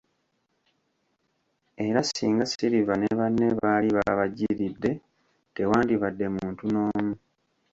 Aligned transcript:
Era 1.87 2.01
singa 2.03 2.45
Silver 2.51 2.97
ne 2.99 3.09
banne 3.19 3.47
baali 3.59 3.89
babajjiridde 3.97 4.91
tewandibadde 5.55 6.25
muntu 6.35 6.63
n'omu. 6.73 7.13